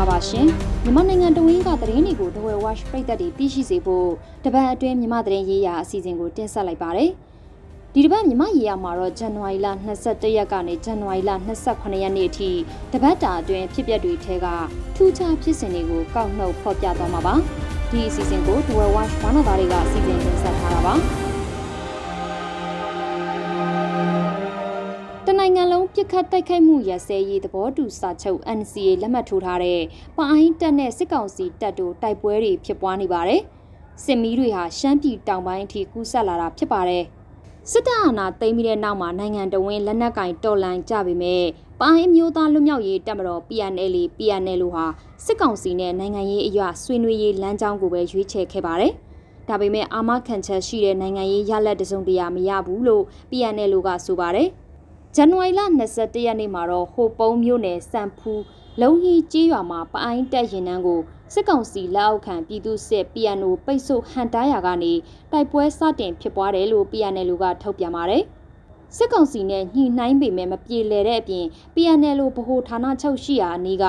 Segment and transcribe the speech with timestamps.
[0.00, 0.46] င်္ဂလာပါရှင်
[0.84, 4.08] မြန်မာနိုင်ငံတဝင်းကသတင်းတွေကို The Way Watch ပြည်သက်တွေသိရှိစေဖို့
[4.44, 7.10] တပတ်အတွင်းမြန်မာသတင်းရေးရာအစီအစဉ်ကိုတင်ဆက်လိုက်ပါတယ်
[7.94, 9.68] ဒီတပတ်မြန်မာရေးရာမှာတော့ဇန်နဝါရီလ
[10.02, 11.30] 22ရက်ကနေဇန်နဝါရီလ
[11.66, 12.50] 28ရက်နေ့အထိ
[12.92, 14.46] တပတ်တာအတွင်းဖြစ်ပျက်တွေထဲက
[14.96, 17.34] ထူးခြားဖြစ်စဉ်တွေကိုကောက်နှုတ်ဖော်ပြသွားမှာပါ
[17.90, 20.94] ဒီအစီအစဉ်ကို The Way Watch ဘာနာသားတွေကစီစဉ်တင်ဆက်ထားတာပါ
[25.94, 29.80] ပြစ်ခတ်တိုက်ခိုက်မှုရစဲရေးသဘောတူစာချုပ် NCA လက်မှတ်ထိုးထားတဲ့
[30.16, 33.40] ပအိုင်းတပ်နဲ့စစ်ကောင်စီတပ်တို့တိုက်ပွဲတွေဖြစ်ပွားနေပါတယ်။
[34.04, 37.04] စစ်မီးတွေဟာရှမ်းပြည်တောင်ပိုင်းအထိကူးဆက်လာတာဖြစ်ပါတယ်။
[37.70, 41.44] စစ်တပ်အာဏာသိမ်းပြီးတဲ့နောက်မှာနိုင်ငံတော်ဝင်လက်နက်ကင်တော်လှန်ကြပေမဲ့
[41.80, 44.84] ပအိုင်းအမျိုးသားလွတ်မြောက်ရေးတပ်မတော် PNL PNL ဟာ
[45.24, 48.92] စစ်ကောင်စီနဲ့နိုင်ငံရေးအရာဆွေးနွေးရေးလမ်းကြောင်းကိုပဲရွေးချယ်ခဲ့ပါတယ်။
[49.48, 54.50] ဒါပေမဲ့အာမခံချက်ရှိတဲ့နိုင်ငံရေးရလဒ်တစုံတရာမရဘူးလို့ PNL ကဆိုပါတယ်။
[55.16, 55.60] ဇန်နဝါရီလ
[55.92, 58.42] 22ရက်နေ့မှာတော့ဟိုပုံးမြို့နယ်စံဖူး
[58.80, 61.00] လုံဟီကျေးရွာမှာပအိုင်းတက်ရင်နှန်းကို
[61.34, 64.92] စစ်ကောင်စီလက်အောက်ခံပြည်သူစစ် PNO ပိတ်ဆို့ဟန်တားရာကနေ
[65.32, 68.22] တိုက်ပွဲစတင်ဖြစ်ပွားတယ်လို့ PNL ကထုတ်ပြန်ပါတယ်။
[68.96, 73.84] စစ်ကောင်စီနဲ့ညှိနှိုင်းပေမဲ့မပြေလည်တဲ့အပြင် PNL ဗဟိုဌာနချုပ်ရှိရာအနီးက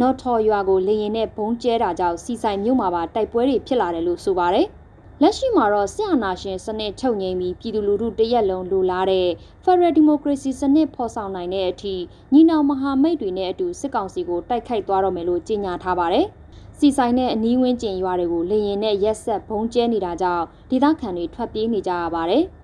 [0.00, 4.68] နော်ထော်ရွာကိုလေရင်နဲ့ဘုံကျဲတာကြောင့်စီဆိုင်မြို့မှာပါတိုက်ပွဲတွေဖြစ်လာတယ်လို့ဆိုပါတယ်။
[5.22, 9.28] လက်ရှိမှာတော့စစ်အာဏာရှင်စနစ်ချုပ်ငြိမ်းပြီးပြည်သူလူထုတရက်လုံးလိုလားတဲ့
[9.64, 11.94] Federal Democracy စနစ်ဖော်ဆောင်နိုင်တဲ့အထိ
[12.32, 16.26] ညီနောင်မဟာမိတ်တွေနဲ့အတူစစ်ကောင်စီကိုတိုက်ခိုက်သွားတော့မယ်လို့ကြေညာထားပါတယ်။
[16.78, 22.44] စီဆိုင်တဲ့အနီးဝန်းကျင်ရွာတွေကိုလေရင်နဲ့ရက်ဆက်ဘုံကျဲနေတာကြောင့်ဒေသခံတွေထွက်ပြေးနေကြရပါတယ်။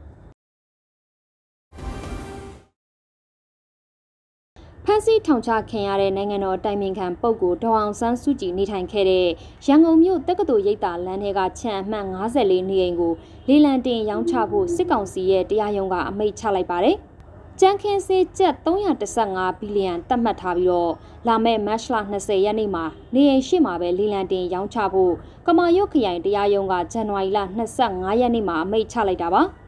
[4.88, 9.26] ဖမ်းဆီးထောင်ချခံရတဲ့နိုင်ငံတော်တိုင်ပင်ခံပုဂ္ဂိုလ်ဒေါအောင်ဆန်းစုကြည်နေထိုင်ခဲ့တဲ့
[9.66, 13.12] ရန်ကုန်မြို့တက္ကသိုလ်ရိပ်သာလမ်းထဲကခြံအမှတ်54နေအိမ်ကို
[13.48, 16.96] လေလံတင်ရောင်းချဖို့စစ်ကောင်စီရဲ့တရားရုံးကအမိန့်ချလိုက်ပါတယ်။
[17.60, 20.92] ကြမ်းခင်းစေးကျပ်315ဘီလီယံသတ်မှတ်ထားပြီးတော့
[21.28, 25.12] လာမယ့်မတ်လ20ရက်နေ့မှာနေအိမ်ရှိမှာပဲလေလံတင်ရောင်းချဖို့
[25.46, 27.38] ကမာရွတ်ခရိုင်တရားရုံးကဇန်နဝါရီလ
[27.80, 29.42] 25ရက်နေ့မှာအမိန့်ချလိုက်တာပါ။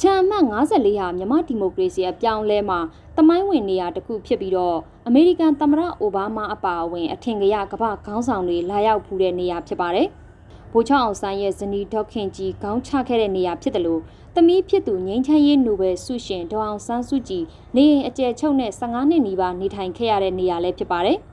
[0.00, 2.78] ခြံအမှတ်54ဟာမြန်မာဒီမိုကရေစီအပြောင်းလဲမှာ
[3.16, 10.08] တမိုင်းဝင်နေရာတစ်ခုဖြစ်ပြီးတော့အမေရိကန်သမ္မတအိုဘားမားအပါအဝင်အထင်ကရကမ္ဘာခေါင်းဆောင်တွေလာရောက်ဖူးတဲ့နေရာဖြစ်ပါတယ်။
[10.72, 14.00] ဗိုလ်ချုပ်အောင်ဆန်းရဲ့ဇနီးဒေါက်ခင်ကြီးခေါင်းချခဲ့တဲ့နေရာဖြစ်တယ်လို့
[14.34, 17.44] သမီးဖြစ်သူငိမ့်ချမ်းရေးနိုဘယ်ဆုရှင်ဒေါအောင်ဆန်းစုကြည်
[17.76, 21.18] နေအိမ်အကျယ်ချုပ်နဲ့15နှစ်နီးပါးနေထိုင်ခဲ့ရတဲ့နေရာလည်းဖြစ်ပါတယ်။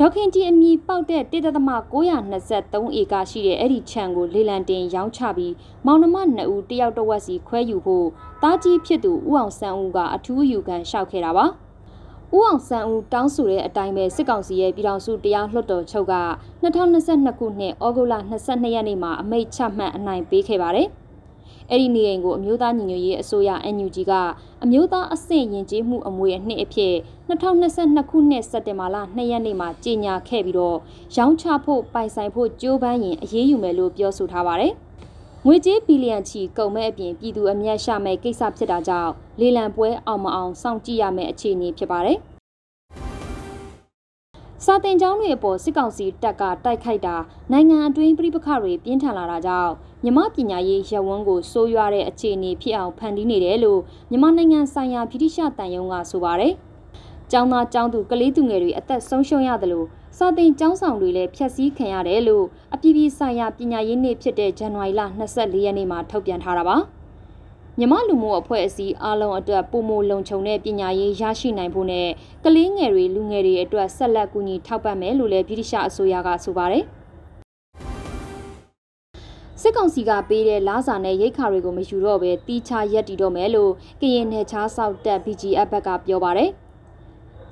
[0.00, 5.54] ဒေါခင်ကြီးအမည်ပေါက်တဲ့1.923ဧကရှိတဲ့အဲ့ဒီခြံကိုလေလံတင်ရောင်းချပြီး
[5.86, 8.08] မောင်နှမနှစ်ဦးတယောက်တစ်ဝက်စီခွဲယူဖို့
[8.42, 11.44] တားကြီးဖြစ်သူဦးအောင်ဆန်းဦးကအထူးယူခံလျှောက်ခဲ့တာပါ။
[12.36, 16.14] ဦးအောင်ဆန်းဦးတောင်းဆိုတဲ့အတိုင်းပဲစစ်ကောင်စီရဲ့ပြည်ထောင်စုတရားလွှတ်တော်ချုပ်က
[16.62, 20.88] 2022ခုနှစ်ဩဂုတ်လ22ရက်နေ့မှာအမိန့်ချမှတ်အနိုင်ပေးခဲ့ပါတယ်။
[21.70, 24.12] အဲ့ဒီနေအိမ်ကိုအမျိုးသားညီညွတ်ရေးအစိုးရ NUG က
[24.64, 26.94] အမျိုးသားအဆင့်ယဉ်ကျေးမှုအမွေအနှစ်အဖြစ်
[27.28, 30.78] 2022ခုနှစ်စက်တင်ဘာလ2ရက်နေ့မှာကြေညာခဲ့ပြီးတော့
[31.16, 34.72] ရောင်းချဖို့ပိုင်ဆိုင်ဖို့ကြိုးပမ်းရင်အရေးယူမယ်လို့ပြောဆိုထားပါတယ်။
[35.46, 42.18] ငွေကြေးဘီလီယံချီကုန်မဲ့အပြင်ပြည်သူအမျက်ရှာမဲ့ကိစ္စဖြစ်တာကြောင့်လေလံပွဲအောင်မအောင်စောင့်ကြည့်ရမယ့်အခြေအနေဖြစ်ပါတယ်။
[44.64, 47.16] စာတင်ကျောင်းတွေအပေါ်စစ်ကောင်စီတပ်ကတိုက်ခိုက်တာ
[47.52, 49.72] နိုင်ငံအတွင်းပြည်ပခတွေပြင်းထန်လာတာကြောင့်
[50.04, 53.80] မြမပညာရေးရဝန်းကိုစိုးရွားတဲ့အခြေအနေဖြစ်အောင်ဖန်တီးနေတယ်လို့
[54.10, 56.52] မြမနိုင်ငံဆိုင်ရာဗြိတိရှတန်ယုံကဆိုပါတယ်။
[57.30, 59.86] ကျောင်းသားကျောင်းသူကလေးသူငယ်တွေအသက်ဆုံးရှုံးရတယ်လို့
[60.18, 65.02] စာတင်ကျောင်းဆောင်တွေလည်းဖျက်ဆီးခံရတယ်လို့အပြည်ပြည်ဆိုင်ရာပညာရေးနေ့ဖြစ်တဲ့ဇန်နဝါရီလ
[65.34, 66.78] 24ရက်နေ့မှာထုတ်ပြန်ထားတာပါ။
[67.80, 72.08] မြမလူမှုအဖွဲ့အစည်းအားလုံးအတွက်ပုံမလုံခြုံတဲ့ပညာရေးရရှိနိုင်ဖို့နဲ့
[72.44, 76.84] ကလေးငယ်တွေလူငယ်တွေအတွက်ဆက်လက်ကူညီထောက်ပံ့မယ်လို့လည်းဗြိတိရှအစိုးရကဆိုပါတယ်
[79.60, 86.50] စစ်ကောင်စီကပေးတဲ့လားစာနဲ့ရိတ်ခါတွေကိုမယူတော့ဘဲတီးခြားရက်တီတော့မယ်လို့ကရင်နယ်ခြားဆောက်တပ် BGF ဘက်ကပြောပါတယ်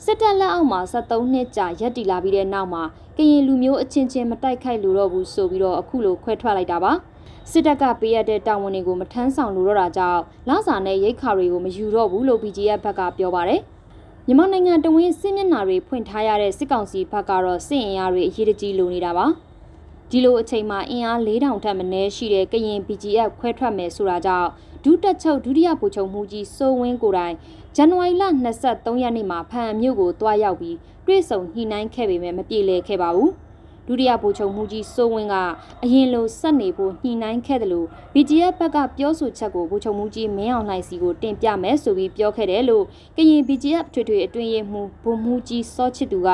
[0.05, 2.83] စစ်တပ်လက်အောက်မှာ73နှစ်ကြာရက်တီလာပြီးတဲ့နောက်မှာ
[3.17, 6.93] ကရင်လူမျိုးအချင်းချင်းမတိုက်ခိုက်လို့တော့ဘူးဆိုပြီးတော့အခုလိုခွဲထွက်လိုက်တာပါ။
[7.51, 13.61] စစ်တပ်ကပေးရတဲ့တာဝန်တွေကိုမထမ်းဆောင်လို့တော့တာကြောင့်လစာနဲ့ရိတ်ခါတွေကိုမယူတော့ဘူးလို့ BGF ဘက်ကပြောပါတယ်။
[14.27, 19.27] မြန်မာနိုင်ငံတဝင်းစစ်မျက်နှာတွေဖွင့်ထားရတဲ့စစ်ကောင်စီဘက်ကတော့စစ်အင်အားတွေအရေးတကြီးလိုနေတာပါ။
[20.11, 24.49] ဒီလိုအချိန်မှာအင်အား4000ထက်မနည်းရှိတဲ့ကရင် BGF ခွဲထွက်မယ်ဆိုတာကြောင့်
[24.85, 27.35] ဒုတက်ချုပ်ဒုတိယဗိုလ်ချုပ်မှုကြီးစိုးဝင်းကိုတိုင်
[27.77, 28.25] ဇန်နဝါရီလ
[28.63, 30.77] 23ရက်နေ့မှာဖန်မြို့ကိုတွားရောက်ပြီး
[31.07, 33.33] တွေ့ဆုံညှိနှိုင်းခဲ့ပေမဲ့မပြေလည်ခဲ့ပါဘူး။
[33.87, 35.37] ဒုတိယဗိုလ်ချုပ်မှုကြီးစိုးဝင်းက
[35.85, 42.85] အရင်လိုဆက်နေဖို့ညှိနှိုင်းခဲ့တယ်လို့ BGF ဘက်ကပြောဆိုချက်ကိုဗိုလ်ချုပ်မှုကြီးမင်းအောင်လှိုင်စီကိုတင်ပြမယ်ဆိုပြီးပြောခဲ့တယ်လို့
[43.17, 46.29] ကရင် BGF ထွေထွေအတွင်းရေးမှူးဗိုလ်မှူးကြီးစောချစ်သူက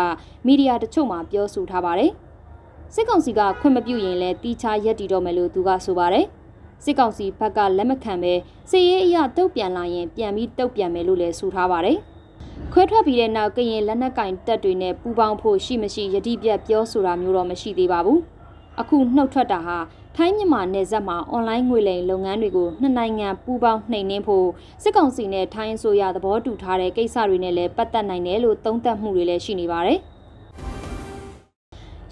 [0.47, 2.11] မီဒီယာတချို့မှာပြောဆိုထားပါတယ်။
[2.95, 6.27] စစ်ကောင်စီကခွင့်မပြုရင်လည်းတီးခြားရက်တီတော့မယ်လို့သူကဆိုပါတယ်။
[6.85, 8.33] စစ်ကောင်စီဘက်ကလက်မခံပဲ
[8.71, 11.99] စစ်ရေးအရတုတ်ပြန်လာရင်ပြန်ပြီးတုတ်ပြန်မယ်လို့လည်းဆိုထားပါတယ်။
[12.73, 18.21] ခွဲထွက်ပြီးတဲ့နောက်ကရင်လက်နက်ကင်တပ်တွေနဲ့ပူးပေါင်းဖို့ရှိမရှိယတိပြတ်ပြောဆိုတာမျိုးတော့မရှိသေးပါဘူး
[18.81, 19.79] အခုနှုတ်ထွက်တာဟာ
[20.17, 24.49] ထိုင်းမြန်မာနယ်စပ်မှာအွန်လိုင်းငွေလိမ်လုပ်ငန်းတွေကိုနှစ်နိုင်ငံပူးပေါင်းနှိမ်နင်းဖို့
[24.83, 29.99] စစ်ကောင်စီနဲ့ထိုင်းအစိုးရသဘောတူထားတဲ့ကိစ္စတွေနဲ့လည်းပတ်သက်နိုင်တယ်လို့သုံးသပ်မှုတွေလည်းရှိနေပါတယ်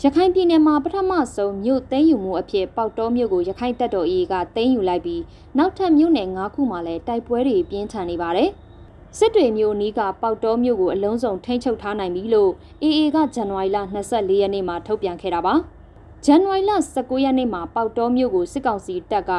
[0.05, 5.23] ရခိုင်ပြည်နယ်မှာပထမဆုံးမြို့သိမ်းယူမှုအဖြစ်ပေါက်တော်မြို့ကိုရခိုင်တပ်တော် AA ကသိမ်းယူလိုက်ပြီး
[5.59, 8.51] နောက်ထပ်မြို့နယ်၅ခုမှာလည်းတိုက်ပွဲတွေပြင်းထန်နေပါတယ်။
[9.19, 12.51] စစ်တွေမြို့နီးကပေါက်တော်မြို့ကိုအလုံးစုံထိန်းချုပ်ထားနိုင်ပြီလို့
[12.83, 15.55] AA ကဇန်နဝါရီလ24ရက်နေ့မှာထုတ်ပြန်ခဲ့တာပါ။
[16.25, 19.33] ဇန်နဝါရီလ19ရက်နေ့မှာပေါက်တော်မြို့ကိုစစ်ကောင်စီတပ်က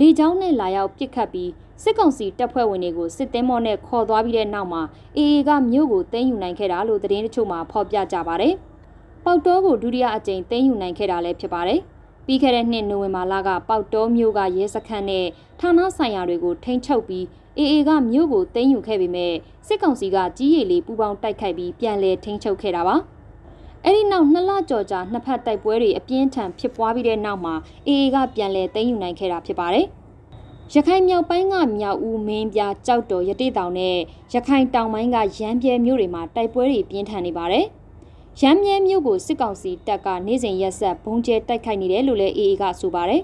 [0.00, 1.50] လေကြောင်းနဲ့လာရောက်ပစ်ခတ်ပြီး
[1.82, 4.82] စစ်ကောင်စီတပ်ဖွဲ့ဝင်တွေကိုစစ်သည်မော်နဲ့ခေါ်သွားပြီးတဲ့နောက်မှာ
[5.18, 8.54] AA ကမြို့ကိုသိမ်းယူနိုင်ခဲ့တာလို့သတင်းတချို့မှာဖော်ပြကြပါတယ်။
[9.24, 11.80] ပေါက်တောကိုဒုတိယအကြိမ်သိမ်းယူနိုင်ခဲ့တာလည်းဖြစ်ပါတယ်။
[12.26, 15.26] ပြီးခဲ့တဲ့နှစ်နိုဝင်ဘာလကပေါက်တောမြို့ကရဲစခန်းနဲ့
[15.60, 17.24] ဌာနဆိုင်ရာတွေကိုထိန်းချုပ်ပြီး
[17.58, 19.34] AA ကမြို့ကိုသိမ်းယူခဲ့ပေမဲ့
[19.66, 22.96] စစ်ကောင်စီကကြီးရည်လေးပူပေါင်းတိုက်ခိုက်ပြီးပြန်လည်ထိန်းချုပ်ခဲ့တာပါ။
[23.84, 27.54] အဲ့ဒီနောက်နှစ်လကျော်ကြာနှစ်ဖက်တိုက်ပွဲတွေအပြင်းထန်ဖြစ်ပွားပြီးတဲ့နောက်မှာ
[27.88, 29.86] AA ကပြန်လည်သိမ်းယူနိုင်ခဲ့တာဖြစ်ပါတယ်။
[30.74, 33.96] ရခိုင်မြောက်ပိုင်းကမြောက်ဦးမင်းပြကြောက်တော်ရတိတောင်နဲ့
[34.32, 37.64] ရခိုင်တောင်ပိုင်းကရမ်းပြဲမြို့တွေမှာတိုက်ပွဲတွေပြင်းထန်နေပါတယ်။
[38.40, 43.22] ရမ်းမြဲမြို့ကိုစစ်ကောင်စီတပ်ကနေ့စဉ်ရက်ဆက်ဘုံကျဲတိုက်ခိုက်နေတယ်လို့လည်း AA ကဆိုပါတယ်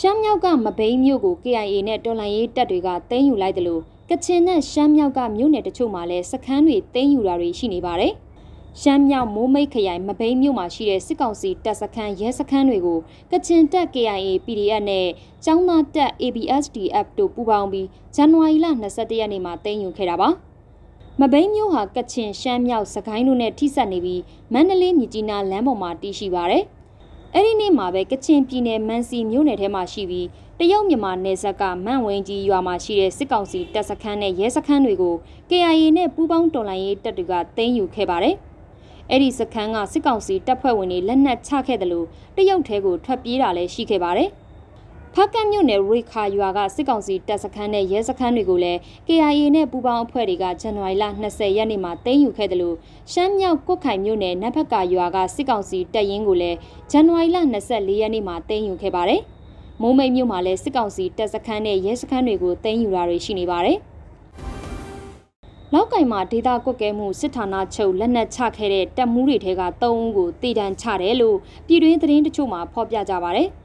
[0.00, 8.12] ရှမ်းမြောက်ကမဘိန်းမြို့ကို KIA နဲ့တော်လှန်ရေးတပ်တွေကသိမ်းယူလိုက်တယ်လို့ကချင်နဲ့ရှမ်းမြောက်ကမြို့နယ်တချို့မှာလည်းစခန်းတွေသိမ်းယူတာတွေရှိနေပါတယ်
[8.80, 12.98] ရှမ်းမြောက်မိုးမိတ်ခရိုင်မဘိန်းမြို့မှာရှိတဲ့စစ်ကောင်စီတပ်စခန်းရဲစခန်းတွေကို
[13.30, 15.06] ကချင်တပ် KIA PDF နဲ့
[15.44, 20.28] ចောင်းသားတပ် ABSDF တို့ပူးပေါင်းပြီးဇန်နဝါရီလ22ရက်နေ့မှာသိမ်းယူခဲ့တာပါ။
[21.20, 24.22] မဘိန်းမြို့ဟာကချင်ရှမ်းမြောက်စကိုင်းတို့နဲ့ထိစပ်နေပြီး
[24.52, 26.64] မန္တလေးမြစ်ကြီးနားလမ်းပေါ်မှာတည်ရှိပါတယ်။
[27.34, 30.26] အဲ့ဒီနေ့မှာပဲကချင်ပြည်နယ်မန်စီမြို့နယ်ထဲမှာရှိပြီး
[30.58, 35.14] တရုတ်မြန်မာနယ်စပ်ကမန့်ဝင်းကြီးရွာမှာရှိတဲ့စစ်ကောင်စီတပ်စခန်းနဲ့ရဲစခန်းတွေကို
[35.50, 38.34] KIA နဲ့ပူးပေါင်းတော်လှန်ရေးတပ်တွေကသိမ်းယူခဲ့ပါတယ်။
[39.10, 44.28] အဲ့ဒီစခန်းကစစ်ကောင်စီတပ်ဖွဲ့ဝင်တွေလက်နက်ချခဲ့တယ်လို့တရုတ်ထဲကိုထွက်ပြေးတာလည်းရှိခဲ့ပါတယ်။
[45.14, 52.76] ဖကတ်မြို့နယ်ရိခါရွာကစစ်ကောင်စီတပ်စခန်းနဲ့ရဲစခန်းတွေကိုလည်း KIA နဲ့ပူးပေါင်းအဖွဲ့တွေကဇန်နဝါရီလ20ရက်နေ့မှာသိမ်းယူခဲ့တယ်လို့
[53.12, 56.56] ရှမ်းမြောက်ကွတ်ခိုင်မြို့နယ်နတ်ဖက်ကရွာကစစ်ကောင်စီတပ်ရင်းကိုလည်း
[56.90, 57.38] ဇန်နဝါရီလ
[57.68, 59.20] 24ရက်နေ့မှာသိမ်းယူခဲ့ပါတယ်။
[59.82, 63.78] မိုးမိတ်မြို့မှာလည်းစစ်ကောင်စီတပ်စခန်းနဲ့ရဲစခန်းတွေကိုသိမ်းယူတာတွေရှိနေပါတယ်။
[65.74, 73.44] လောက်ကင်မှာဒေတာကွက်ကဲမှုစစ်ဌာနချုပ်လက်နက်ချခဲ့တဲ့တပ်မှုတွေထဲက3ဦးကိုတည်တံချတယ်လို့ပြည်တွင်းသတင်းတချို့မှာဖော်ပြကြပါဗျ။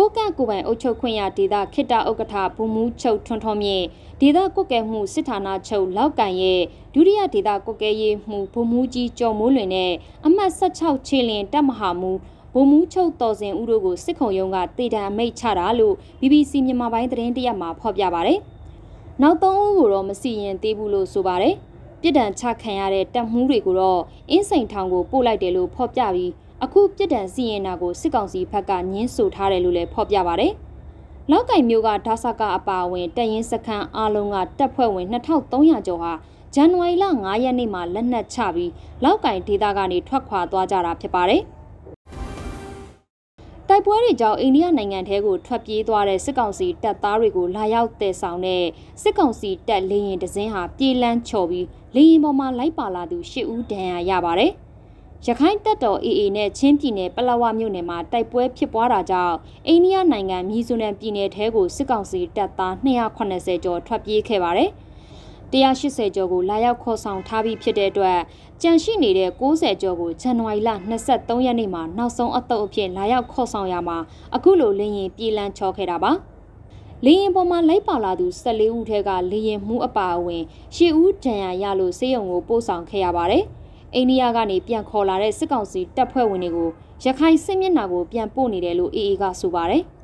[0.00, 3.84] ကိုကန့်ကိုပိုင်အုပ်ချုပ်ခွင့်ရဒေသခိတ္တဥက္ကဋ္ဌဘုံမူချုပ်ထွန်းထွန်းမြင့်
[4.20, 6.60] ဒေသကွက်ကဲမှုစစ်ဌာနချုပ်လောက်ကန်ရဲ့
[6.94, 9.92] ဒုတိယဒေသကွက်ကဲရေးမှုဘုံမူကြီးကျော်မိုးလွင်နဲ့
[10.26, 12.10] အမှတ်16ခြေလင်တပ်မဟာမူ
[12.54, 18.34] ဘုံမူချုပ်တော်စင်ဦးတို့ကိုစစ်ခုံရုံးကတေတံအမိတ်ချတာလို့ BBC မြန်မာပိုင်းသတင်းတရက်မှာဖော်ပြပါဗျ။
[19.22, 21.54] နောက်သုံးဦးကိုတော့မစီရင်သေးဘူးလို့ဆိုပါတယ်။
[22.00, 24.00] ပြည်တံချခံရတဲ့တပ်မှုတွေကိုတော့
[24.30, 26.32] အင်းစိန်ထောင်ကိုပို့လိုက်တယ်လို့ဖော်ပြပြီး
[26.64, 30.48] အခုပြစ်ဒဏ်စီရင်တာကိုစစ်ကောင်စီဘက်ကညှင်းဆိုထားတယ်လို့လည်းဖော်ပြပါဗျ။
[31.30, 36.12] လောက်ကင်မျိုးကဒါဆာကအပါအဝင်တပ်ရင်းစခန်းအလုံးကတပ်ဖွဲ့ဝင်2300ကျော်ဟာ
[36.54, 38.72] ဇန်နဝါရီလ9ရက်နေ့မှာလက်နက်ချပြီး
[39.04, 41.42] လောက်ကင်ဒေသကနေထွက်ခွာသွားကြတာဖြစ်ပါတယ်။
[43.68, 48.64] တိုက်ပွဲတွေကြောင့်အိန္ဒိယနိုင်ငံထဲကိုထွက်ပြေးသွားတဲ့စစ်ကောင်စီတပ်သားတွေကိုလာရောက်တည်ဆောင်တဲ့
[49.02, 54.52] စစ်ကောင်စီတပ်လေရင်တစင်းဟာပြေးလန်းချော်ပြီးလေရင်ပေါ်မှာလိုက်ပါလာသူ၈ဦးဒဏ်ရာရပါတယ်။
[55.26, 64.70] ရခိုင်တပ်တော် AA နဲ့ချင်းပြည်နယ်ပလောဝမြို့နယ်မှာတိုက်ပွဲဖြစ်ပွားတာကြောင့်အိန္ဒိယနိုင်ငံမြီဇိုရမ်ပြည်နယ်ထဲကိုစစ်ကောင်စီတပ်သား280ကျော်ထွက်ပြေးခဲ့ပါတယ်။
[65.52, 68.18] 180ကျော်ကိုလာရောက်ခေါ်ဆောင်ထားပြီးဖြစ်တဲ့အတွက်
[68.62, 70.70] ကြန့်ရှိနေတဲ့60ကျော်ကိုဇန်နဝါရီလ
[71.08, 73.98] 23ရက်နေ့မှာနောက်ဆုံးအသုတ်အဖြစ်လာရောက်ခေါ်ဆောင်ရမှာ
[74.34, 76.12] အခုလိုလင်းရင်ပြည်လန်းချောခဲ့တာပါ။
[77.04, 80.42] လေရင်ပေါ်မှာလိုက်ပါလာသူ14ဦးထဲကလေရင်မှုအပါအဝင်
[80.76, 83.44] 10ဦးဒဏ်ရာရလို့စေယုံကိုပို့ဆောင်ခဲ့ရပါတယ်။
[83.94, 86.68] အိန္ဒိယကနေပြန်ခေါ်လာတဲ့စစ်ကောင်စီတပ်ဖွဲ့ဝင်တွေကို
[87.04, 89.82] ရခိုင်စစ်မျက်နှာကိုပြန်ပို့နေတယ်လို့ AA ကဆိုပါတယ်။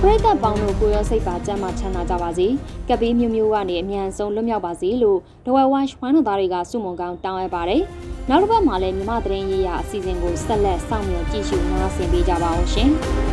[0.00, 2.46] ပရိသတ်ပေါင်းတို့ကိုရောစိတ်ပါကြမ်းမှချမ်းသာကြပါစေ။
[2.88, 7.82] ကပ်ဘေးမျိုးမျိုးကနေအမြန်ဆုံးလွတ်မြောက်ပါစေလို့ဒဝဲဝိုင်းဝိုင်းတို့သားတွေကစုမုံကောင်းတောင်းအပ်ပါတယ်။
[8.30, 12.90] နောက်တစ်ပတ်မှာလည်းမြမသတင်းရေးရာအစီအစဉ်ကိုဆက်လက်စောင့်မျှော်ကြည့်ရှုနားဆင်ပေးကြပါအောင်ရှင်။